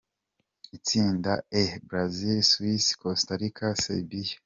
Itsinda 0.77 1.31
E: 1.61 1.65
Brazil, 1.89 2.37
Suisse, 2.51 2.97
Costa 3.01 3.33
Rica, 3.41 3.67
Serbie. 3.83 4.33